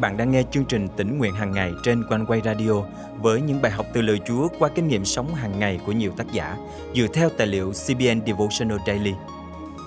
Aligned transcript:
bạn 0.00 0.16
đang 0.16 0.30
nghe 0.30 0.42
chương 0.50 0.64
trình 0.64 0.88
tỉnh 0.96 1.18
nguyện 1.18 1.34
hàng 1.34 1.52
ngày 1.52 1.72
trên 1.82 2.04
quanh 2.08 2.26
quay 2.26 2.40
radio 2.44 2.72
với 3.20 3.40
những 3.40 3.62
bài 3.62 3.72
học 3.72 3.86
từ 3.92 4.02
lời 4.02 4.20
Chúa 4.26 4.48
qua 4.58 4.68
kinh 4.74 4.88
nghiệm 4.88 5.04
sống 5.04 5.34
hàng 5.34 5.58
ngày 5.58 5.80
của 5.86 5.92
nhiều 5.92 6.12
tác 6.16 6.32
giả 6.32 6.56
dựa 6.94 7.06
theo 7.14 7.28
tài 7.28 7.46
liệu 7.46 7.72
CBN 7.72 8.26
Devotional 8.26 8.78
Daily. 8.86 9.12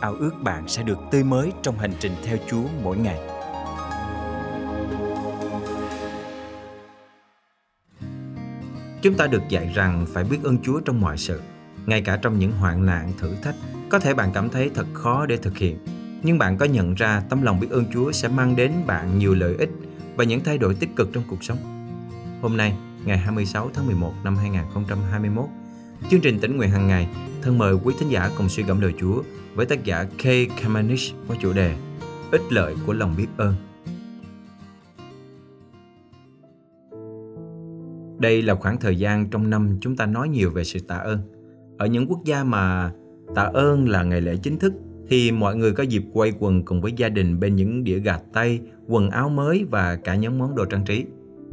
Ao 0.02 0.14
ước 0.14 0.32
bạn 0.44 0.68
sẽ 0.68 0.84
được 0.84 0.98
tươi 1.12 1.24
mới 1.24 1.52
trong 1.62 1.78
hành 1.78 1.92
trình 2.00 2.12
theo 2.24 2.38
Chúa 2.50 2.64
mỗi 2.84 2.98
ngày. 2.98 3.20
Chúng 9.02 9.14
ta 9.18 9.28
được 9.28 9.42
dạy 9.50 9.72
rằng 9.76 10.06
phải 10.14 10.24
biết 10.24 10.38
ơn 10.44 10.58
Chúa 10.64 10.80
trong 10.80 11.02
mọi 11.02 11.18
sự, 11.18 11.42
ngay 11.86 12.02
cả 12.02 12.18
trong 12.22 12.40
những 12.40 12.52
hoạn 12.52 12.86
nạn, 12.86 13.12
thử 13.20 13.36
thách. 13.42 13.56
Có 13.90 14.00
thể 14.00 14.14
bạn 14.14 14.32
cảm 14.34 14.50
thấy 14.50 14.72
thật 14.74 14.86
khó 14.94 15.26
để 15.26 15.38
thực 15.38 15.58
hiện, 15.58 15.78
nhưng 16.24 16.38
bạn 16.38 16.58
có 16.58 16.66
nhận 16.66 16.94
ra 16.94 17.24
tấm 17.30 17.42
lòng 17.42 17.60
biết 17.60 17.68
ơn 17.72 17.86
Chúa 17.94 18.12
sẽ 18.12 18.28
mang 18.28 18.56
đến 18.56 18.72
bạn 18.88 19.20
nhiều 19.20 19.34
lợi 19.34 19.56
ích 19.60 19.70
và 20.16 20.24
những 20.24 20.44
thay 20.44 20.58
đổi 20.58 20.76
tích 20.76 20.90
cực 20.96 21.10
trong 21.14 21.24
cuộc 21.30 21.44
sống. 21.44 21.58
Hôm 22.42 22.58
nay, 22.58 22.74
ngày 23.06 23.18
26 23.18 23.70
tháng 23.74 23.86
11 23.86 24.14
năm 24.24 24.36
2021, 24.36 25.46
chương 26.10 26.22
trình 26.22 26.40
tỉnh 26.40 26.58
nguyện 26.58 26.70
hàng 26.70 26.88
ngày 26.88 27.08
thân 27.42 27.58
mời 27.58 27.76
quý 27.84 27.94
thính 28.00 28.10
giả 28.10 28.30
cùng 28.38 28.50
suy 28.50 28.64
gẫm 28.64 28.82
lời 28.82 28.94
Chúa 29.00 29.24
với 29.56 29.66
tác 29.66 29.84
giả 29.84 30.04
K. 30.04 30.24
Kamanish 30.62 31.16
qua 31.28 31.38
chủ 31.42 31.54
đề 31.54 31.76
Ích 32.32 32.42
lợi 32.50 32.76
của 32.86 32.94
lòng 32.94 33.16
biết 33.18 33.28
ơn. 33.38 33.56
Đây 38.20 38.42
là 38.42 38.56
khoảng 38.56 38.78
thời 38.78 38.96
gian 38.96 39.30
trong 39.30 39.50
năm 39.50 39.78
chúng 39.82 39.96
ta 39.96 40.06
nói 40.06 40.30
nhiều 40.30 40.52
về 40.52 40.64
sự 40.64 40.80
tạ 40.80 40.96
ơn. 40.96 41.20
Ở 41.78 41.86
những 41.86 42.08
quốc 42.08 42.20
gia 42.26 42.44
mà 42.44 42.92
tạ 43.36 43.42
ơn 43.54 43.90
là 43.90 44.04
ngày 44.04 44.22
lễ 44.22 44.38
chính 44.44 44.60
thức 44.60 44.74
thì 45.12 45.32
mọi 45.32 45.56
người 45.56 45.72
có 45.72 45.84
dịp 45.84 46.04
quay 46.14 46.34
quần 46.40 46.66
cùng 46.66 46.82
với 46.82 46.94
gia 46.98 47.10
đình 47.10 47.40
bên 47.40 47.56
những 47.56 47.84
đĩa 47.84 48.00
gà 48.00 48.18
tây, 48.34 48.60
quần 48.88 49.10
áo 49.10 49.30
mới 49.30 49.66
và 49.70 49.96
cả 49.96 50.16
những 50.16 50.38
món 50.38 50.56
đồ 50.56 50.66
trang 50.66 50.86
trí. 50.86 51.06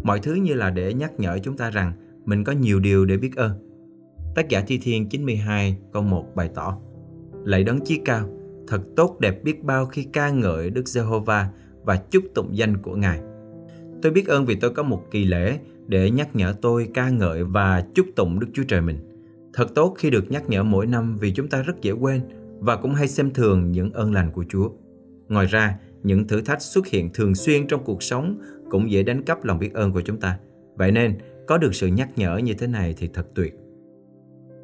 Mọi 0.02 0.20
thứ 0.20 0.34
như 0.34 0.54
là 0.54 0.70
để 0.70 0.94
nhắc 0.94 1.12
nhở 1.18 1.38
chúng 1.42 1.56
ta 1.56 1.70
rằng 1.70 1.92
mình 2.24 2.44
có 2.44 2.52
nhiều 2.52 2.80
điều 2.80 3.04
để 3.04 3.16
biết 3.16 3.36
ơn. 3.36 3.52
Tác 4.34 4.48
giả 4.48 4.60
Thi 4.60 4.78
Thiên 4.78 5.08
92 5.08 5.76
câu 5.92 6.02
1 6.02 6.26
bày 6.34 6.50
tỏ 6.54 6.78
Lạy 7.44 7.64
đấng 7.64 7.80
chí 7.84 8.00
cao, 8.04 8.28
thật 8.68 8.80
tốt 8.96 9.20
đẹp 9.20 9.44
biết 9.44 9.64
bao 9.64 9.86
khi 9.86 10.02
ca 10.12 10.30
ngợi 10.30 10.70
Đức 10.70 10.88
Giê-hô-va 10.88 11.48
và 11.84 11.96
chúc 11.96 12.24
tụng 12.34 12.56
danh 12.56 12.76
của 12.76 12.96
Ngài. 12.96 13.20
Tôi 14.02 14.12
biết 14.12 14.26
ơn 14.28 14.44
vì 14.44 14.54
tôi 14.54 14.70
có 14.70 14.82
một 14.82 15.04
kỳ 15.10 15.24
lễ 15.24 15.58
để 15.86 16.10
nhắc 16.10 16.36
nhở 16.36 16.54
tôi 16.62 16.88
ca 16.94 17.08
ngợi 17.08 17.44
và 17.44 17.84
chúc 17.94 18.06
tụng 18.16 18.40
Đức 18.40 18.46
Chúa 18.52 18.64
Trời 18.68 18.80
mình. 18.80 18.98
Thật 19.52 19.74
tốt 19.74 19.94
khi 19.98 20.10
được 20.10 20.30
nhắc 20.30 20.48
nhở 20.48 20.62
mỗi 20.62 20.86
năm 20.86 21.16
vì 21.16 21.32
chúng 21.32 21.48
ta 21.48 21.62
rất 21.62 21.82
dễ 21.82 21.92
quên 21.92 22.20
và 22.60 22.76
cũng 22.76 22.94
hay 22.94 23.08
xem 23.08 23.30
thường 23.30 23.72
những 23.72 23.92
ơn 23.92 24.12
lành 24.12 24.32
của 24.32 24.44
Chúa. 24.48 24.70
Ngoài 25.28 25.46
ra, 25.46 25.78
những 26.02 26.28
thử 26.28 26.40
thách 26.40 26.62
xuất 26.62 26.86
hiện 26.86 27.10
thường 27.14 27.34
xuyên 27.34 27.66
trong 27.66 27.84
cuộc 27.84 28.02
sống 28.02 28.38
cũng 28.70 28.90
dễ 28.90 29.02
đánh 29.02 29.22
cắp 29.22 29.44
lòng 29.44 29.58
biết 29.58 29.74
ơn 29.74 29.92
của 29.92 30.00
chúng 30.00 30.20
ta. 30.20 30.38
Vậy 30.76 30.92
nên, 30.92 31.18
có 31.46 31.58
được 31.58 31.74
sự 31.74 31.86
nhắc 31.86 32.08
nhở 32.16 32.36
như 32.36 32.54
thế 32.54 32.66
này 32.66 32.94
thì 32.98 33.08
thật 33.14 33.26
tuyệt. 33.34 33.54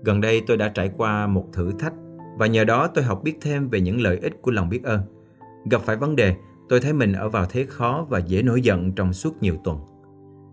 Gần 0.04 0.20
đây 0.20 0.42
tôi 0.46 0.56
đã 0.56 0.68
trải 0.68 0.90
qua 0.96 1.26
một 1.26 1.46
thử 1.52 1.72
thách 1.78 1.94
và 2.38 2.46
nhờ 2.46 2.64
đó 2.64 2.86
tôi 2.86 3.04
học 3.04 3.20
biết 3.24 3.34
thêm 3.40 3.68
về 3.68 3.80
những 3.80 4.00
lợi 4.00 4.18
ích 4.18 4.42
của 4.42 4.50
lòng 4.50 4.68
biết 4.68 4.84
ơn. 4.84 5.00
Gặp 5.70 5.82
phải 5.82 5.96
vấn 5.96 6.16
đề, 6.16 6.34
tôi 6.68 6.80
thấy 6.80 6.92
mình 6.92 7.12
ở 7.12 7.28
vào 7.28 7.46
thế 7.50 7.64
khó 7.68 8.06
và 8.08 8.18
dễ 8.18 8.42
nổi 8.42 8.62
giận 8.62 8.92
trong 8.92 9.12
suốt 9.12 9.42
nhiều 9.42 9.56
tuần. 9.64 9.78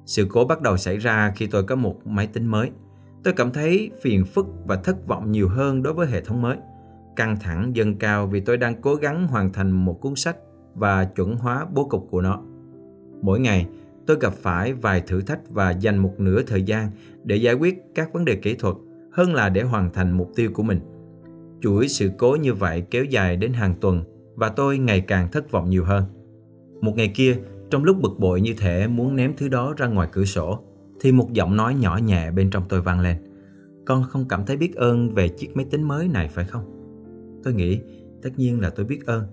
Sự 0.06 0.28
cố 0.30 0.46
bắt 0.46 0.62
đầu 0.62 0.78
xảy 0.78 0.98
ra 0.98 1.34
khi 1.36 1.48
tôi 1.48 1.64
có 1.64 1.76
một 1.76 2.08
máy 2.08 2.28
tính 2.28 2.46
mới. 2.46 2.70
Tôi 3.24 3.34
cảm 3.34 3.52
thấy 3.52 3.92
phiền 4.02 4.26
phức 4.26 4.46
và 4.66 4.76
thất 4.76 5.08
vọng 5.08 5.32
nhiều 5.32 5.50
hơn 5.50 5.84
đối 5.84 5.94
với 5.94 6.08
hệ 6.08 6.22
thống 6.22 6.42
mới 6.42 6.58
căng 7.16 7.38
thẳng 7.40 7.76
dâng 7.76 7.96
cao 7.96 8.28
vì 8.28 8.40
tôi 8.40 8.58
đang 8.58 8.82
cố 8.82 8.96
gắng 8.96 9.28
hoàn 9.28 9.54
thành 9.54 9.72
một 9.72 10.02
cuốn 10.02 10.16
sách 10.16 10.38
và 10.76 11.06
chuẩn 11.06 11.36
hóa 11.36 11.66
bố 11.74 11.86
cục 11.86 12.08
của 12.12 12.22
nó. 12.22 12.42
Mỗi 13.22 13.40
ngày, 13.40 13.68
tôi 14.06 14.18
gặp 14.20 14.34
phải 14.34 14.74
vài 14.74 15.02
thử 15.02 15.22
thách 15.22 15.50
và 15.50 15.72
dành 15.72 15.98
một 15.98 16.14
nửa 16.18 16.44
thời 16.44 16.64
gian 16.64 16.90
để 17.24 17.36
giải 17.36 17.54
quyết 17.54 17.84
các 17.96 18.14
vấn 18.14 18.26
đề 18.26 18.36
kỹ 18.36 18.56
thuật 18.56 18.76
hơn 19.12 19.34
là 19.34 19.50
để 19.50 19.62
hoàn 19.62 19.94
thành 19.94 20.12
mục 20.12 20.32
tiêu 20.36 20.52
của 20.54 20.64
mình. 20.64 20.80
Chuỗi 21.62 21.88
sự 21.88 22.12
cố 22.18 22.38
như 22.42 22.54
vậy 22.54 22.84
kéo 22.92 23.04
dài 23.04 23.38
đến 23.38 23.54
hàng 23.54 23.76
tuần 23.82 24.04
và 24.36 24.50
tôi 24.50 24.78
ngày 24.78 25.02
càng 25.02 25.32
thất 25.32 25.52
vọng 25.52 25.70
nhiều 25.70 25.84
hơn. 25.84 26.04
Một 26.82 26.94
ngày 26.96 27.12
kia, 27.16 27.38
trong 27.70 27.84
lúc 27.84 28.02
bực 28.02 28.20
bội 28.20 28.42
như 28.42 28.54
thể 28.58 28.88
muốn 28.88 29.16
ném 29.16 29.34
thứ 29.38 29.48
đó 29.48 29.74
ra 29.78 29.88
ngoài 29.88 30.08
cửa 30.12 30.26
sổ, 30.26 30.60
thì 31.02 31.12
một 31.12 31.34
giọng 31.34 31.56
nói 31.56 31.76
nhỏ 31.76 32.00
nhẹ 32.04 32.32
bên 32.32 32.50
trong 32.50 32.64
tôi 32.70 32.82
vang 32.82 33.00
lên. 33.00 33.18
Con 33.86 34.04
không 34.04 34.26
cảm 34.30 34.46
thấy 34.46 34.58
biết 34.58 34.76
ơn 34.76 35.14
về 35.14 35.28
chiếc 35.28 35.56
máy 35.56 35.66
tính 35.72 35.84
mới 35.84 36.08
này 36.08 36.28
phải 36.28 36.46
không? 36.46 36.81
Tôi 37.44 37.54
nghĩ, 37.54 37.80
tất 38.22 38.30
nhiên 38.38 38.60
là 38.60 38.70
tôi 38.70 38.86
biết 38.86 39.06
ơn. 39.06 39.24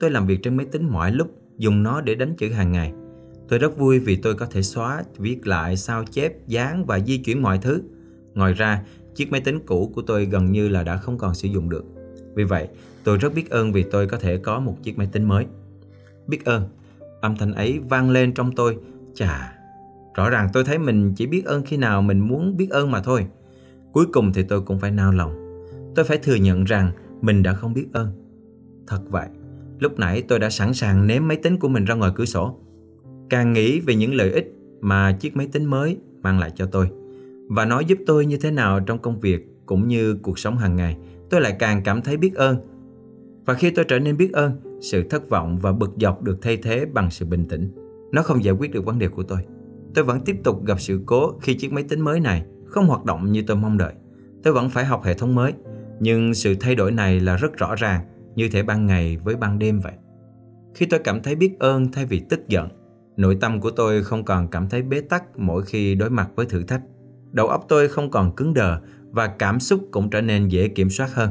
Tôi 0.00 0.10
làm 0.10 0.26
việc 0.26 0.42
trên 0.42 0.56
máy 0.56 0.66
tính 0.66 0.88
mọi 0.92 1.12
lúc, 1.12 1.30
dùng 1.58 1.82
nó 1.82 2.00
để 2.00 2.14
đánh 2.14 2.36
chữ 2.36 2.48
hàng 2.48 2.72
ngày. 2.72 2.92
Tôi 3.48 3.58
rất 3.58 3.78
vui 3.78 3.98
vì 3.98 4.16
tôi 4.16 4.34
có 4.34 4.46
thể 4.46 4.62
xóa, 4.62 5.02
viết 5.18 5.46
lại, 5.46 5.76
sao 5.76 6.04
chép, 6.10 6.46
dán 6.46 6.86
và 6.86 7.00
di 7.00 7.18
chuyển 7.18 7.42
mọi 7.42 7.58
thứ. 7.58 7.82
Ngoài 8.34 8.52
ra, 8.52 8.84
chiếc 9.14 9.32
máy 9.32 9.40
tính 9.40 9.60
cũ 9.66 9.92
của 9.94 10.02
tôi 10.02 10.26
gần 10.26 10.52
như 10.52 10.68
là 10.68 10.82
đã 10.82 10.96
không 10.96 11.18
còn 11.18 11.34
sử 11.34 11.48
dụng 11.48 11.70
được. 11.70 11.84
Vì 12.34 12.44
vậy, 12.44 12.68
tôi 13.04 13.18
rất 13.18 13.34
biết 13.34 13.50
ơn 13.50 13.72
vì 13.72 13.82
tôi 13.82 14.06
có 14.06 14.16
thể 14.16 14.36
có 14.36 14.60
một 14.60 14.76
chiếc 14.82 14.98
máy 14.98 15.08
tính 15.12 15.24
mới. 15.24 15.46
Biết 16.26 16.44
ơn, 16.44 16.68
âm 17.20 17.36
thanh 17.36 17.54
ấy 17.54 17.78
vang 17.78 18.10
lên 18.10 18.34
trong 18.34 18.52
tôi. 18.54 18.78
Chà, 19.14 19.52
rõ 20.14 20.30
ràng 20.30 20.48
tôi 20.52 20.64
thấy 20.64 20.78
mình 20.78 21.14
chỉ 21.16 21.26
biết 21.26 21.44
ơn 21.44 21.62
khi 21.62 21.76
nào 21.76 22.02
mình 22.02 22.20
muốn 22.20 22.56
biết 22.56 22.70
ơn 22.70 22.90
mà 22.90 23.02
thôi. 23.02 23.26
Cuối 23.92 24.06
cùng 24.12 24.32
thì 24.32 24.42
tôi 24.42 24.62
cũng 24.62 24.78
phải 24.78 24.90
nao 24.90 25.12
lòng. 25.12 25.62
Tôi 25.94 26.04
phải 26.04 26.18
thừa 26.18 26.34
nhận 26.34 26.64
rằng 26.64 26.92
mình 27.20 27.42
đã 27.42 27.54
không 27.54 27.74
biết 27.74 27.86
ơn. 27.92 28.08
Thật 28.86 29.00
vậy, 29.08 29.28
lúc 29.78 29.98
nãy 29.98 30.22
tôi 30.28 30.38
đã 30.38 30.50
sẵn 30.50 30.74
sàng 30.74 31.06
ném 31.06 31.28
máy 31.28 31.36
tính 31.36 31.58
của 31.58 31.68
mình 31.68 31.84
ra 31.84 31.94
ngoài 31.94 32.12
cửa 32.14 32.24
sổ. 32.24 32.58
Càng 33.30 33.52
nghĩ 33.52 33.80
về 33.80 33.94
những 33.94 34.14
lợi 34.14 34.32
ích 34.32 34.54
mà 34.80 35.12
chiếc 35.12 35.36
máy 35.36 35.48
tính 35.52 35.64
mới 35.64 35.98
mang 36.22 36.38
lại 36.38 36.52
cho 36.54 36.66
tôi 36.66 36.90
và 37.50 37.64
nó 37.64 37.80
giúp 37.80 37.98
tôi 38.06 38.26
như 38.26 38.36
thế 38.36 38.50
nào 38.50 38.80
trong 38.80 38.98
công 38.98 39.20
việc 39.20 39.46
cũng 39.66 39.88
như 39.88 40.14
cuộc 40.22 40.38
sống 40.38 40.56
hàng 40.56 40.76
ngày, 40.76 40.96
tôi 41.30 41.40
lại 41.40 41.56
càng 41.58 41.82
cảm 41.84 42.02
thấy 42.02 42.16
biết 42.16 42.34
ơn. 42.34 42.56
Và 43.44 43.54
khi 43.54 43.70
tôi 43.70 43.84
trở 43.84 43.98
nên 43.98 44.16
biết 44.16 44.32
ơn, 44.32 44.52
sự 44.80 45.02
thất 45.02 45.28
vọng 45.28 45.58
và 45.58 45.72
bực 45.72 45.90
dọc 46.00 46.22
được 46.22 46.42
thay 46.42 46.56
thế 46.56 46.86
bằng 46.92 47.10
sự 47.10 47.26
bình 47.26 47.48
tĩnh. 47.48 47.70
Nó 48.12 48.22
không 48.22 48.44
giải 48.44 48.54
quyết 48.54 48.72
được 48.72 48.84
vấn 48.84 48.98
đề 48.98 49.08
của 49.08 49.22
tôi. 49.22 49.38
Tôi 49.94 50.04
vẫn 50.04 50.20
tiếp 50.20 50.36
tục 50.44 50.64
gặp 50.66 50.80
sự 50.80 51.00
cố 51.06 51.38
khi 51.40 51.54
chiếc 51.54 51.72
máy 51.72 51.84
tính 51.84 52.00
mới 52.00 52.20
này 52.20 52.44
không 52.66 52.86
hoạt 52.86 53.04
động 53.04 53.32
như 53.32 53.42
tôi 53.46 53.56
mong 53.56 53.78
đợi. 53.78 53.92
Tôi 54.42 54.54
vẫn 54.54 54.70
phải 54.70 54.84
học 54.84 55.02
hệ 55.04 55.14
thống 55.14 55.34
mới 55.34 55.52
nhưng 56.00 56.34
sự 56.34 56.54
thay 56.60 56.74
đổi 56.74 56.92
này 56.92 57.20
là 57.20 57.36
rất 57.36 57.56
rõ 57.56 57.74
ràng, 57.74 58.00
như 58.34 58.48
thể 58.48 58.62
ban 58.62 58.86
ngày 58.86 59.16
với 59.16 59.36
ban 59.36 59.58
đêm 59.58 59.80
vậy. 59.80 59.92
Khi 60.74 60.86
tôi 60.86 61.00
cảm 61.04 61.22
thấy 61.22 61.34
biết 61.34 61.58
ơn 61.58 61.92
thay 61.92 62.06
vì 62.06 62.22
tức 62.28 62.48
giận, 62.48 62.68
nội 63.16 63.36
tâm 63.40 63.60
của 63.60 63.70
tôi 63.70 64.02
không 64.02 64.24
còn 64.24 64.48
cảm 64.48 64.68
thấy 64.68 64.82
bế 64.82 65.00
tắc 65.00 65.38
mỗi 65.38 65.62
khi 65.62 65.94
đối 65.94 66.10
mặt 66.10 66.28
với 66.34 66.46
thử 66.46 66.62
thách. 66.62 66.82
Đầu 67.32 67.46
óc 67.46 67.64
tôi 67.68 67.88
không 67.88 68.10
còn 68.10 68.36
cứng 68.36 68.54
đờ 68.54 68.80
và 69.10 69.26
cảm 69.26 69.60
xúc 69.60 69.80
cũng 69.90 70.10
trở 70.10 70.20
nên 70.20 70.48
dễ 70.48 70.68
kiểm 70.68 70.90
soát 70.90 71.14
hơn. 71.14 71.30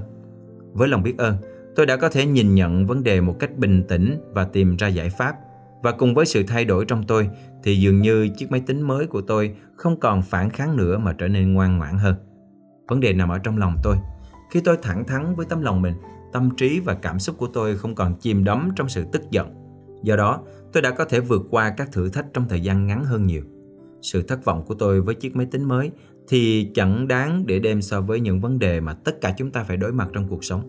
Với 0.73 0.87
lòng 0.87 1.03
biết 1.03 1.17
ơn, 1.17 1.35
tôi 1.75 1.85
đã 1.85 1.97
có 1.97 2.09
thể 2.09 2.25
nhìn 2.25 2.55
nhận 2.55 2.87
vấn 2.87 3.03
đề 3.03 3.21
một 3.21 3.35
cách 3.39 3.57
bình 3.57 3.83
tĩnh 3.87 4.17
và 4.31 4.43
tìm 4.45 4.77
ra 4.77 4.87
giải 4.87 5.09
pháp. 5.09 5.35
Và 5.83 5.91
cùng 5.91 6.13
với 6.13 6.25
sự 6.25 6.43
thay 6.47 6.65
đổi 6.65 6.85
trong 6.85 7.03
tôi 7.03 7.29
thì 7.63 7.75
dường 7.75 8.01
như 8.01 8.29
chiếc 8.37 8.51
máy 8.51 8.61
tính 8.65 8.81
mới 8.81 9.07
của 9.07 9.21
tôi 9.21 9.55
không 9.75 9.99
còn 9.99 10.21
phản 10.21 10.49
kháng 10.49 10.77
nữa 10.77 10.97
mà 10.97 11.13
trở 11.13 11.27
nên 11.27 11.53
ngoan 11.53 11.77
ngoãn 11.77 11.97
hơn. 11.97 12.15
Vấn 12.87 12.99
đề 12.99 13.13
nằm 13.13 13.29
ở 13.29 13.37
trong 13.37 13.57
lòng 13.57 13.75
tôi 13.83 13.97
khi 14.49 14.61
tôi 14.61 14.77
thẳng 14.81 15.05
thắn 15.05 15.35
với 15.35 15.45
tấm 15.45 15.61
lòng 15.61 15.81
mình, 15.81 15.93
tâm 16.33 16.49
trí 16.57 16.79
và 16.79 16.93
cảm 16.93 17.19
xúc 17.19 17.37
của 17.37 17.47
tôi 17.47 17.77
không 17.77 17.95
còn 17.95 18.15
chìm 18.19 18.43
đắm 18.43 18.69
trong 18.75 18.89
sự 18.89 19.05
tức 19.11 19.21
giận. 19.31 19.47
Do 20.03 20.15
đó, 20.15 20.41
tôi 20.73 20.81
đã 20.81 20.91
có 20.91 21.05
thể 21.05 21.19
vượt 21.19 21.41
qua 21.49 21.69
các 21.77 21.91
thử 21.91 22.09
thách 22.09 22.25
trong 22.33 22.45
thời 22.49 22.61
gian 22.61 22.87
ngắn 22.87 23.03
hơn 23.03 23.25
nhiều. 23.25 23.43
Sự 24.01 24.21
thất 24.21 24.45
vọng 24.45 24.63
của 24.67 24.73
tôi 24.73 25.01
với 25.01 25.15
chiếc 25.15 25.35
máy 25.35 25.45
tính 25.45 25.63
mới 25.63 25.91
thì 26.27 26.71
chẳng 26.73 27.07
đáng 27.07 27.43
để 27.45 27.59
đem 27.59 27.81
so 27.81 28.01
với 28.01 28.19
những 28.19 28.41
vấn 28.41 28.59
đề 28.59 28.79
mà 28.79 28.93
tất 28.93 29.21
cả 29.21 29.33
chúng 29.37 29.51
ta 29.51 29.63
phải 29.63 29.77
đối 29.77 29.91
mặt 29.91 30.09
trong 30.13 30.27
cuộc 30.27 30.43
sống. 30.43 30.61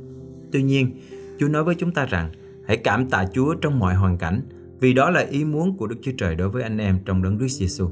Tuy 0.53 0.63
nhiên, 0.63 1.01
Chúa 1.39 1.49
nói 1.49 1.65
với 1.65 1.75
chúng 1.75 1.93
ta 1.93 2.07
rằng 2.07 2.33
hãy 2.67 2.77
cảm 2.77 3.11
tạ 3.11 3.27
Chúa 3.33 3.55
trong 3.55 3.79
mọi 3.79 3.95
hoàn 3.95 4.19
cảnh 4.19 4.43
vì 4.81 4.93
đó 4.93 5.11
là 5.11 5.21
ý 5.21 5.45
muốn 5.45 5.77
của 5.77 5.87
Đức 5.87 5.97
Chúa 6.03 6.13
Trời 6.19 6.35
đối 6.35 6.49
với 6.49 6.63
anh 6.63 6.79
em 6.79 6.99
trong 7.05 7.23
đấng 7.23 7.39
Christ 7.39 7.63
Jesus. 7.63 7.91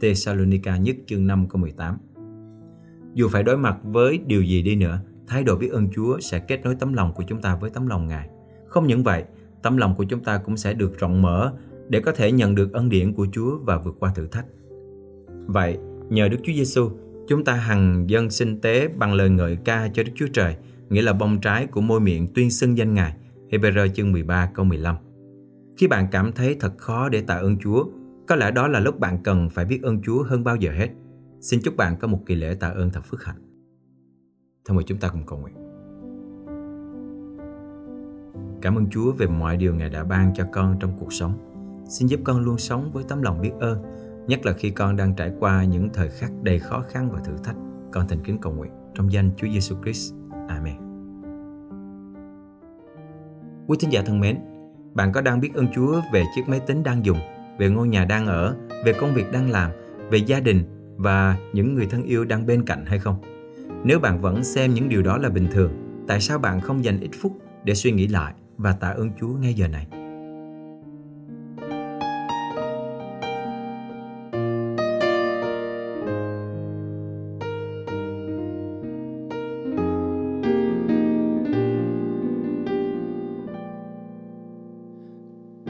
Thessalonica 0.00 0.76
nhất 0.76 0.96
chương 1.06 1.26
5 1.26 1.48
câu 1.48 1.60
18 1.60 1.98
dù 3.14 3.28
phải 3.28 3.42
đối 3.42 3.56
mặt 3.56 3.76
với 3.82 4.20
điều 4.26 4.42
gì 4.42 4.62
đi 4.62 4.76
nữa, 4.76 5.00
thái 5.26 5.44
độ 5.44 5.56
biết 5.56 5.70
ơn 5.70 5.88
Chúa 5.94 6.20
sẽ 6.20 6.38
kết 6.38 6.60
nối 6.64 6.74
tấm 6.74 6.92
lòng 6.92 7.12
của 7.14 7.22
chúng 7.28 7.40
ta 7.40 7.56
với 7.56 7.70
tấm 7.70 7.86
lòng 7.86 8.08
Ngài. 8.08 8.28
Không 8.66 8.86
những 8.86 9.02
vậy, 9.02 9.24
tấm 9.62 9.76
lòng 9.76 9.94
của 9.96 10.04
chúng 10.04 10.24
ta 10.24 10.38
cũng 10.38 10.56
sẽ 10.56 10.74
được 10.74 10.98
rộng 10.98 11.22
mở 11.22 11.52
để 11.88 12.00
có 12.00 12.12
thể 12.12 12.32
nhận 12.32 12.54
được 12.54 12.72
ân 12.72 12.88
điển 12.88 13.12
của 13.12 13.26
Chúa 13.32 13.58
và 13.58 13.78
vượt 13.78 13.96
qua 13.98 14.12
thử 14.14 14.26
thách. 14.26 14.46
Vậy, 15.46 15.78
nhờ 16.08 16.28
Đức 16.28 16.36
Chúa 16.42 16.52
Giêsu, 16.52 16.90
chúng 17.28 17.44
ta 17.44 17.52
hằng 17.52 18.10
dân 18.10 18.30
sinh 18.30 18.60
tế 18.60 18.88
bằng 18.88 19.14
lời 19.14 19.30
ngợi 19.30 19.56
ca 19.64 19.88
cho 19.94 20.02
Đức 20.02 20.12
Chúa 20.14 20.26
Trời, 20.32 20.56
nghĩa 20.90 21.02
là 21.02 21.12
bông 21.12 21.40
trái 21.40 21.66
của 21.66 21.80
môi 21.80 22.00
miệng 22.00 22.26
tuyên 22.34 22.50
xưng 22.50 22.78
danh 22.78 22.94
Ngài. 22.94 23.16
Hebrew 23.50 23.88
chương 23.88 24.12
13 24.12 24.50
câu 24.54 24.64
15. 24.64 24.96
Khi 25.76 25.86
bạn 25.88 26.06
cảm 26.12 26.32
thấy 26.32 26.56
thật 26.60 26.78
khó 26.78 27.08
để 27.08 27.20
tạ 27.20 27.34
ơn 27.34 27.58
Chúa, 27.58 27.84
có 28.28 28.36
lẽ 28.36 28.50
đó 28.50 28.68
là 28.68 28.80
lúc 28.80 29.00
bạn 29.00 29.18
cần 29.22 29.50
phải 29.50 29.64
biết 29.64 29.82
ơn 29.82 30.02
Chúa 30.02 30.22
hơn 30.22 30.44
bao 30.44 30.56
giờ 30.56 30.70
hết. 30.72 30.88
Xin 31.40 31.60
chúc 31.64 31.76
bạn 31.76 31.96
có 32.00 32.08
một 32.08 32.18
kỳ 32.26 32.34
lễ 32.34 32.54
tạ 32.54 32.68
ơn 32.68 32.90
thật 32.90 33.00
phước 33.04 33.24
hạnh. 33.24 33.36
Thân 34.64 34.76
mời 34.76 34.84
chúng 34.84 34.98
ta 34.98 35.08
cùng 35.08 35.26
cầu 35.26 35.38
nguyện. 35.38 35.54
Cảm 38.62 38.78
ơn 38.78 38.90
Chúa 38.90 39.12
về 39.12 39.26
mọi 39.26 39.56
điều 39.56 39.74
Ngài 39.74 39.90
đã 39.90 40.04
ban 40.04 40.34
cho 40.34 40.46
con 40.52 40.76
trong 40.80 40.96
cuộc 41.00 41.12
sống. 41.12 41.32
xin 41.88 42.08
giúp 42.08 42.20
con 42.24 42.40
luôn 42.40 42.58
sống 42.58 42.90
với 42.92 43.04
tấm 43.08 43.22
lòng 43.22 43.40
biết 43.40 43.52
ơn, 43.60 43.82
nhất 44.26 44.46
là 44.46 44.52
khi 44.52 44.70
con 44.70 44.96
đang 44.96 45.14
trải 45.14 45.32
qua 45.40 45.64
những 45.64 45.88
thời 45.92 46.08
khắc 46.08 46.30
đầy 46.42 46.58
khó 46.58 46.84
khăn 46.88 47.10
và 47.12 47.20
thử 47.20 47.32
thách. 47.44 47.56
Con 47.92 48.08
thành 48.08 48.24
kính 48.24 48.38
cầu 48.40 48.52
nguyện 48.52 48.72
trong 48.94 49.12
danh 49.12 49.30
Chúa 49.36 49.46
Giêsu 49.52 49.76
Christ. 49.82 50.14
Amen. 50.48 50.76
Quý 53.66 53.76
thính 53.80 53.92
giả 53.92 54.02
thân 54.06 54.20
mến, 54.20 54.38
bạn 54.94 55.12
có 55.12 55.20
đang 55.20 55.40
biết 55.40 55.54
ơn 55.54 55.66
Chúa 55.74 56.00
về 56.12 56.24
chiếc 56.34 56.48
máy 56.48 56.60
tính 56.60 56.82
đang 56.82 57.04
dùng, 57.04 57.18
về 57.58 57.70
ngôi 57.70 57.88
nhà 57.88 58.04
đang 58.04 58.26
ở, 58.26 58.56
về 58.84 58.92
công 59.00 59.14
việc 59.14 59.32
đang 59.32 59.50
làm, 59.50 59.70
về 60.10 60.18
gia 60.18 60.40
đình 60.40 60.79
và 61.02 61.36
những 61.52 61.74
người 61.74 61.86
thân 61.86 62.02
yêu 62.02 62.24
đang 62.24 62.46
bên 62.46 62.64
cạnh 62.64 62.84
hay 62.86 62.98
không? 62.98 63.16
Nếu 63.84 63.98
bạn 63.98 64.20
vẫn 64.20 64.44
xem 64.44 64.74
những 64.74 64.88
điều 64.88 65.02
đó 65.02 65.18
là 65.18 65.28
bình 65.28 65.48
thường, 65.52 65.72
tại 66.06 66.20
sao 66.20 66.38
bạn 66.38 66.60
không 66.60 66.84
dành 66.84 67.00
ít 67.00 67.10
phút 67.20 67.32
để 67.64 67.74
suy 67.74 67.92
nghĩ 67.92 68.08
lại 68.08 68.34
và 68.56 68.72
tạ 68.72 68.88
ơn 68.88 69.10
Chúa 69.20 69.28
ngay 69.28 69.54
giờ 69.54 69.68
này? 69.68 69.86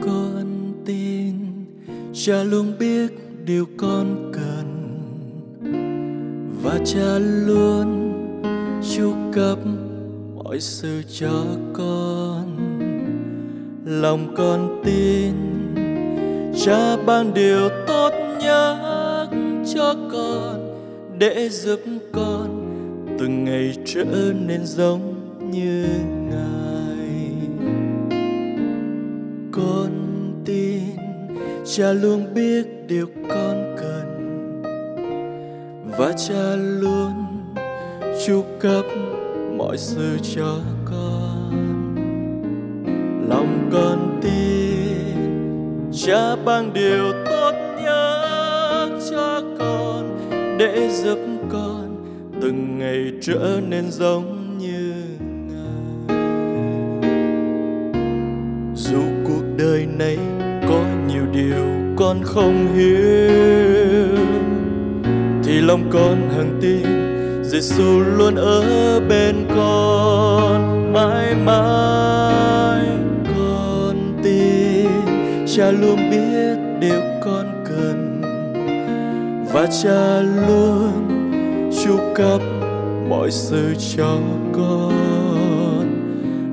Con 0.05 0.73
tin 0.85 1.35
cha 2.13 2.43
luôn 2.43 2.73
biết 2.79 3.11
điều 3.45 3.65
con 3.77 4.31
cần 4.33 4.60
cha 6.85 7.19
luôn 7.19 8.13
chu 8.95 9.13
cấp 9.33 9.59
mọi 10.35 10.59
sự 10.59 11.03
cho 11.19 11.45
con. 11.73 12.57
Lòng 13.85 14.33
con 14.37 14.81
tin 14.83 15.33
cha 16.65 16.97
ban 17.05 17.33
điều 17.33 17.69
tốt 17.87 18.11
nhất 18.41 19.27
cho 19.75 19.95
con 20.11 20.77
để 21.19 21.49
giúp 21.49 21.79
con 22.11 22.67
từng 23.19 23.43
ngày 23.43 23.75
trở 23.85 24.33
nên 24.47 24.65
giống 24.65 25.15
như 25.51 25.85
ngài. 26.29 27.31
Con 29.51 29.91
tin 30.45 30.83
cha 31.65 31.93
luôn 31.93 32.33
biết 32.35 32.67
điều 32.87 33.07
con 33.29 33.70
và 35.97 36.11
cha 36.27 36.55
luôn 36.55 37.13
chu 38.25 38.43
cấp 38.59 38.85
mọi 39.57 39.77
sự 39.77 40.17
cho 40.35 40.59
con. 40.85 41.95
Lòng 43.29 43.69
con 43.73 44.19
tin 44.21 45.91
cha 45.93 46.35
ban 46.45 46.73
điều 46.73 47.11
tốt 47.25 47.51
nhất 47.83 48.89
cho 49.11 49.41
con, 49.59 50.19
để 50.59 50.89
giúp 50.91 51.19
con 51.49 52.05
từng 52.41 52.79
ngày 52.79 53.11
trở 53.21 53.59
nên 53.69 53.91
giống 53.91 54.57
như 54.57 54.93
ngài. 55.47 56.17
Dù 58.75 59.01
cuộc 59.27 59.43
đời 59.57 59.87
này 59.99 60.17
có 60.69 60.85
nhiều 61.07 61.23
điều 61.33 61.65
con 61.95 62.23
không 62.23 62.67
hiểu 62.75 63.80
thì 65.51 65.61
lòng 65.61 65.89
con 65.89 66.29
hằng 66.37 66.59
tin 66.61 66.85
Giêsu 67.43 67.99
luôn 67.99 68.35
ở 68.35 68.99
bên 69.09 69.35
con. 69.55 70.93
Mãi 70.93 71.35
mãi 71.35 72.85
con 73.35 74.19
tin, 74.23 74.89
cha 75.47 75.71
luôn 75.71 76.09
biết 76.11 76.79
điều 76.79 77.01
con 77.25 77.63
cần. 77.65 78.21
Và 79.53 79.67
cha 79.83 80.21
luôn 80.47 80.91
chu 81.83 81.97
cấp 82.15 82.41
mọi 83.09 83.31
sự 83.31 83.73
cho 83.95 84.17
con. 84.53 85.87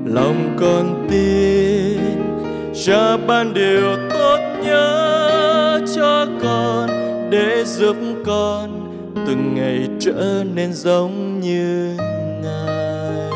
Lòng 0.05 0.57
con 0.59 1.07
tin, 1.09 1.99
cha 2.85 3.17
ban 3.27 3.53
điều 3.53 3.95
tốt 4.09 4.39
nhất 4.63 5.81
cho 5.95 6.25
con 6.43 6.89
để 7.31 7.63
giúp 7.65 7.95
con 8.25 8.78
từng 9.29 9.55
ngày 9.55 9.87
trở 9.99 10.43
nên 10.53 10.73
giống 10.73 11.39
như 11.39 11.97
ngài 12.43 13.29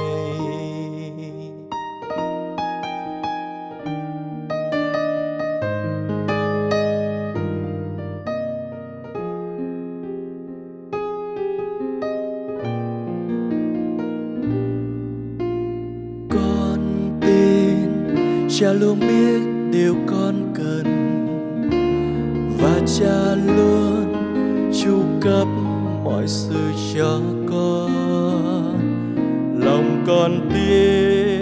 con 16.29 16.79
tin, 17.21 18.47
cha 18.49 18.73
luôn 18.73 18.99
biết 18.99 19.39
điều 19.71 19.95
con 20.07 20.53
cần. 20.55 20.83
Và 22.61 22.79
cha 22.99 23.35
luôn 23.35 24.13
chu 24.83 25.01
cấp 25.21 25.47
mọi 26.03 26.27
sự 26.27 26.71
cho 26.95 27.19
con 27.49 27.91
lòng 29.59 30.03
con 30.07 30.49
tin, 30.53 31.41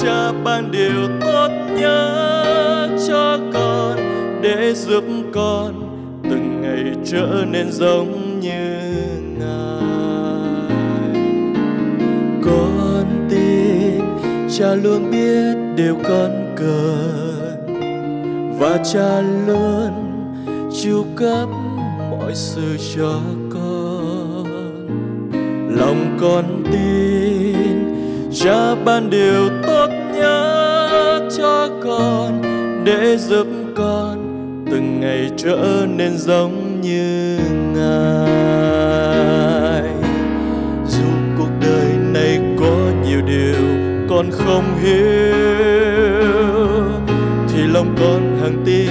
cha 0.00 0.32
ban 0.44 0.70
điều 0.70 1.08
tốt 1.20 1.48
nhất 1.78 2.88
cho 3.08 3.38
con 3.52 3.96
để 4.42 4.74
giúp 4.74 5.04
con 5.32 5.74
từng 6.22 6.62
ngày 6.62 6.94
trở 7.04 7.44
nên 7.50 7.72
giống 7.72 8.40
như 8.40 8.78
ngài. 9.38 10.76
Con 12.44 13.26
tin, 13.30 14.00
cha 14.58 14.74
luôn 14.74 15.10
biết 15.10 15.56
điều 15.76 15.96
con 16.08 16.54
cần 16.56 17.66
và 18.58 18.78
cha 18.92 19.20
luôn 19.46 19.90
chu 20.82 21.04
cấp 21.16 21.48
mọi 22.10 22.34
sự 22.34 22.76
cho 22.96 23.20
con 23.32 23.45
lòng 25.78 26.18
con 26.20 26.44
tin, 26.72 27.66
cha 28.32 28.74
ban 28.84 29.10
điều 29.10 29.48
tốt 29.66 29.88
nhất 30.14 31.28
cho 31.38 31.68
con 31.84 32.42
để 32.84 33.16
giúp 33.18 33.46
con 33.76 34.16
từng 34.70 35.00
ngày 35.00 35.30
trở 35.36 35.86
nên 35.96 36.18
giống 36.18 36.80
như 36.80 37.38
ngài. 37.74 37.92
Dù 40.88 41.04
cuộc 41.38 41.50
đời 41.60 41.92
này 42.12 42.40
có 42.60 42.76
nhiều 43.06 43.20
điều 43.26 43.62
con 44.08 44.30
không 44.30 44.78
hiểu, 44.82 45.32
thì 47.48 47.62
lòng 47.62 47.94
con 48.00 48.38
hằng 48.42 48.62
tin 48.66 48.90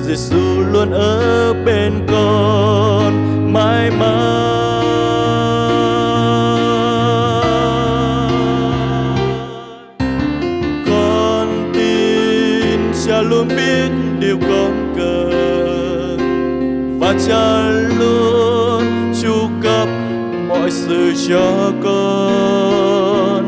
Giêsu 0.00 0.62
luôn 0.72 0.90
ở 0.90 1.54
bên 1.66 1.92
con, 2.08 3.12
mãi 3.52 3.90
mãi. 3.90 4.53
Cho 21.28 21.72
con. 21.82 23.44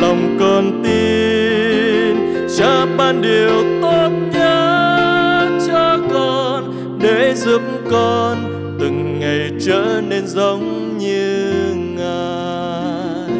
Lòng 0.00 0.36
con 0.40 0.82
tin 0.84 2.16
cha 2.58 2.86
ban 2.96 3.22
điều 3.22 3.64
tốt 3.82 4.10
nhất 4.32 5.48
cho 5.66 5.98
con 6.12 6.74
để 7.02 7.34
giúp 7.36 7.62
con 7.90 8.36
từng 8.80 9.20
ngày 9.20 9.50
trở 9.60 10.00
nên 10.08 10.26
giống 10.26 10.98
như 10.98 11.52
ngài. 11.96 13.38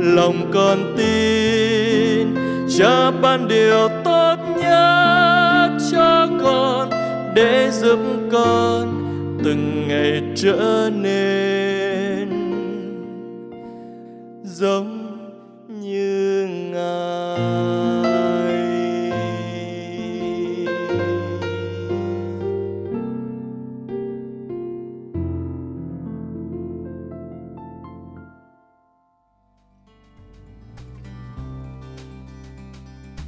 Lòng 0.00 0.50
con 0.54 0.94
tin 0.96 2.34
cha 2.78 3.10
ban 3.10 3.48
điều 3.48 3.88
tốt 4.04 4.36
nhất 4.56 5.68
cho 5.92 6.28
con 6.42 6.90
để 7.34 7.70
giúp 7.72 7.98
con 8.32 9.00
từng 9.44 9.88
ngày 9.88 10.22
trở 10.36 10.90
nên 10.94 11.53
giống 14.44 15.18
như 15.68 16.46
ngài. 16.72 17.84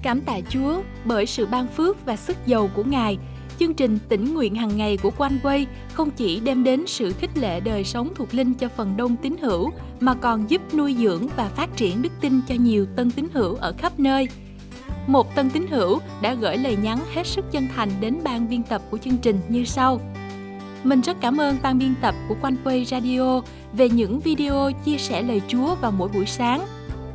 Cảm 0.03 0.21
tạ 0.21 0.41
Chúa 0.51 0.83
bởi 1.05 1.27
sự 1.27 1.47
ban 1.47 1.67
phước 1.67 2.07
và 2.07 2.17
sức 2.17 2.37
giàu 2.47 2.69
của 2.75 2.85
Ngài, 2.85 3.19
chương 3.61 3.75
trình 3.75 3.99
tỉnh 4.09 4.35
nguyện 4.35 4.55
hàng 4.55 4.77
ngày 4.77 4.97
của 4.97 5.11
Quanh 5.19 5.39
Quay 5.43 5.67
không 5.93 6.11
chỉ 6.11 6.41
đem 6.41 6.65
đến 6.65 6.87
sự 6.87 7.13
khích 7.13 7.39
lệ 7.39 7.61
đời 7.61 7.85
sống 7.85 8.09
thuộc 8.15 8.35
linh 8.35 8.55
cho 8.55 8.69
phần 8.69 8.97
đông 8.97 9.17
tín 9.17 9.37
hữu, 9.41 9.71
mà 10.01 10.15
còn 10.15 10.51
giúp 10.51 10.75
nuôi 10.75 10.97
dưỡng 10.99 11.29
và 11.37 11.49
phát 11.49 11.77
triển 11.77 12.03
đức 12.03 12.13
tin 12.21 12.41
cho 12.49 12.55
nhiều 12.55 12.87
tân 12.97 13.11
tín 13.11 13.27
hữu 13.33 13.55
ở 13.55 13.75
khắp 13.79 14.01
nơi. 14.01 14.29
Một 15.07 15.35
tân 15.35 15.51
tín 15.51 15.67
hữu 15.71 15.99
đã 16.23 16.35
gửi 16.35 16.57
lời 16.57 16.77
nhắn 16.83 16.99
hết 17.15 17.27
sức 17.27 17.45
chân 17.53 17.69
thành 17.77 17.91
đến 18.01 18.19
ban 18.25 18.49
biên 18.49 18.63
tập 18.63 18.83
của 18.91 18.99
chương 18.99 19.17
trình 19.17 19.41
như 19.49 19.65
sau. 19.65 20.01
Mình 20.85 21.01
rất 21.01 21.17
cảm 21.21 21.41
ơn 21.41 21.57
ban 21.63 21.79
biên 21.79 21.95
tập 22.01 22.15
của 22.29 22.35
Quanh 22.43 22.57
Quay 22.65 22.85
Radio 22.85 23.41
về 23.73 23.89
những 23.89 24.21
video 24.21 24.71
chia 24.85 24.99
sẻ 24.99 25.23
lời 25.23 25.43
Chúa 25.49 25.75
vào 25.75 25.93
mỗi 25.93 26.09
buổi 26.09 26.27
sáng. 26.27 26.67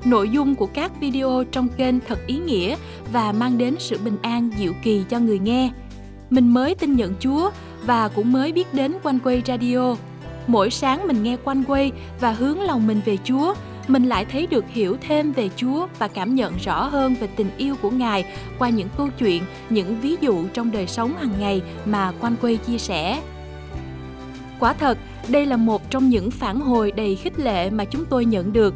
Nội 0.05 0.29
dung 0.29 0.55
của 0.55 0.65
các 0.65 0.91
video 1.01 1.43
trong 1.51 1.67
kênh 1.69 2.00
thật 2.00 2.19
ý 2.27 2.38
nghĩa 2.38 2.75
và 3.13 3.31
mang 3.31 3.57
đến 3.57 3.75
sự 3.79 4.00
bình 4.05 4.17
an 4.21 4.50
diệu 4.57 4.74
kỳ 4.83 5.03
cho 5.10 5.19
người 5.19 5.39
nghe. 5.39 5.71
Mình 6.31 6.53
mới 6.53 6.75
tin 6.75 6.95
nhận 6.95 7.13
Chúa 7.19 7.51
và 7.85 8.07
cũng 8.07 8.31
mới 8.31 8.51
biết 8.51 8.73
đến 8.73 8.93
Quanh 9.03 9.19
Quay 9.23 9.41
Radio. 9.47 9.95
Mỗi 10.47 10.69
sáng 10.69 11.07
mình 11.07 11.23
nghe 11.23 11.38
Quanh 11.43 11.63
Quay 11.63 11.91
và 12.19 12.31
hướng 12.31 12.61
lòng 12.61 12.88
mình 12.88 13.01
về 13.05 13.17
Chúa, 13.23 13.53
mình 13.88 14.05
lại 14.05 14.25
thấy 14.25 14.47
được 14.47 14.65
hiểu 14.69 14.97
thêm 15.07 15.31
về 15.31 15.50
Chúa 15.55 15.88
và 16.00 16.07
cảm 16.07 16.35
nhận 16.35 16.57
rõ 16.57 16.83
hơn 16.83 17.15
về 17.19 17.27
tình 17.27 17.50
yêu 17.57 17.75
của 17.81 17.89
Ngài 17.89 18.25
qua 18.59 18.69
những 18.69 18.88
câu 18.97 19.09
chuyện, 19.19 19.43
những 19.69 20.01
ví 20.01 20.15
dụ 20.21 20.43
trong 20.53 20.71
đời 20.71 20.88
sống 20.88 21.13
hàng 21.17 21.33
ngày 21.39 21.61
mà 21.85 22.11
Quanh 22.19 22.35
Quay 22.41 22.57
chia 22.57 22.77
sẻ. 22.77 23.21
Quả 24.59 24.73
thật, 24.73 24.97
đây 25.27 25.45
là 25.45 25.57
một 25.57 25.89
trong 25.89 26.09
những 26.09 26.31
phản 26.31 26.59
hồi 26.59 26.91
đầy 26.91 27.15
khích 27.15 27.39
lệ 27.39 27.69
mà 27.69 27.85
chúng 27.85 28.05
tôi 28.05 28.25
nhận 28.25 28.53
được. 28.53 28.73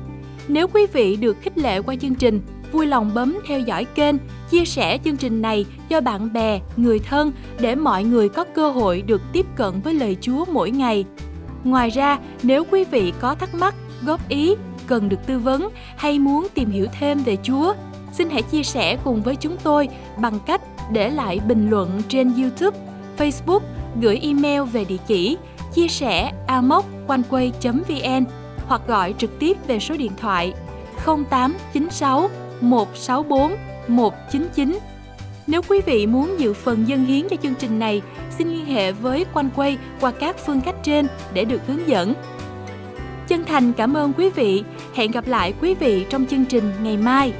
Nếu 0.47 0.67
quý 0.67 0.85
vị 0.93 1.15
được 1.15 1.37
khích 1.41 1.57
lệ 1.57 1.81
qua 1.81 1.95
chương 1.95 2.15
trình, 2.15 2.41
vui 2.71 2.85
lòng 2.85 3.11
bấm 3.13 3.37
theo 3.47 3.59
dõi 3.59 3.85
kênh, 3.85 4.15
chia 4.55 4.65
sẻ 4.65 4.97
chương 5.03 5.17
trình 5.17 5.41
này 5.41 5.65
cho 5.89 6.01
bạn 6.01 6.33
bè, 6.33 6.59
người 6.77 6.99
thân 6.99 7.31
để 7.59 7.75
mọi 7.75 8.03
người 8.03 8.29
có 8.29 8.43
cơ 8.43 8.71
hội 8.71 9.01
được 9.01 9.21
tiếp 9.33 9.45
cận 9.55 9.81
với 9.83 9.93
lời 9.93 10.17
Chúa 10.21 10.45
mỗi 10.45 10.71
ngày. 10.71 11.05
Ngoài 11.63 11.89
ra, 11.89 12.19
nếu 12.43 12.63
quý 12.71 12.83
vị 12.83 13.13
có 13.19 13.35
thắc 13.35 13.55
mắc, 13.55 13.75
góp 14.05 14.29
ý, 14.29 14.55
cần 14.87 15.09
được 15.09 15.27
tư 15.27 15.39
vấn 15.39 15.69
hay 15.97 16.19
muốn 16.19 16.47
tìm 16.53 16.69
hiểu 16.69 16.87
thêm 16.99 17.19
về 17.19 17.37
Chúa, 17.43 17.73
xin 18.13 18.29
hãy 18.29 18.41
chia 18.41 18.63
sẻ 18.63 18.97
cùng 19.03 19.21
với 19.21 19.35
chúng 19.35 19.57
tôi 19.63 19.89
bằng 20.17 20.39
cách 20.45 20.61
để 20.91 21.09
lại 21.09 21.39
bình 21.47 21.69
luận 21.69 22.01
trên 22.09 22.33
YouTube, 22.41 22.77
Facebook, 23.17 23.61
gửi 24.01 24.19
email 24.23 24.61
về 24.61 24.85
địa 24.85 24.97
chỉ 25.07 25.37
chia 25.73 25.87
sẻ 25.87 26.31
amoconeway.vn 26.47 28.25
hoặc 28.67 28.81
gọi 28.87 29.13
trực 29.17 29.39
tiếp 29.39 29.57
về 29.67 29.79
số 29.79 29.97
điện 29.97 30.11
thoại 30.17 30.53
0896 31.05 32.29
164 32.61 33.74
199. 33.87 34.79
Nếu 35.47 35.61
quý 35.69 35.81
vị 35.85 36.07
muốn 36.07 36.35
dự 36.39 36.53
phần 36.53 36.87
dân 36.87 37.05
hiến 37.05 37.27
cho 37.29 37.35
chương 37.43 37.55
trình 37.55 37.79
này, 37.79 38.01
xin 38.37 38.49
liên 38.49 38.65
hệ 38.65 38.91
với 38.91 39.25
Quanh 39.33 39.49
Quay 39.55 39.77
qua 40.01 40.11
các 40.11 40.35
phương 40.45 40.61
cách 40.61 40.75
trên 40.83 41.07
để 41.33 41.45
được 41.45 41.61
hướng 41.67 41.87
dẫn. 41.87 42.13
Chân 43.27 43.43
thành 43.45 43.73
cảm 43.73 43.93
ơn 43.93 44.13
quý 44.13 44.29
vị. 44.29 44.63
Hẹn 44.93 45.11
gặp 45.11 45.27
lại 45.27 45.53
quý 45.61 45.73
vị 45.73 46.05
trong 46.09 46.25
chương 46.25 46.45
trình 46.45 46.71
ngày 46.83 46.97
mai. 46.97 47.33